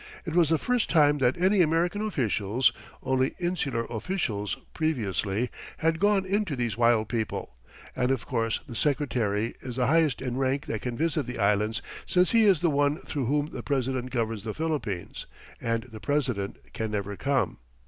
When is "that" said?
1.19-1.37, 10.65-10.81